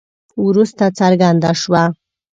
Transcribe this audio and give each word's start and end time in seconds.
وروسته 0.45 0.85
څرګنده 0.99 1.51
شوه. 1.61 1.83